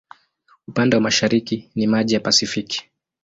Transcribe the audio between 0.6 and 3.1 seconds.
Upande wa mashariki ni maji ya Pasifiki.